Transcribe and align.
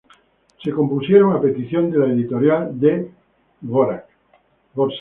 Se 0.63 0.71
compusieron 0.71 1.35
a 1.35 1.39
petición 1.39 1.91
de 1.91 1.99
la 1.99 2.05
editorial 2.07 2.79
de 2.79 3.11
Dvořák. 3.61 4.07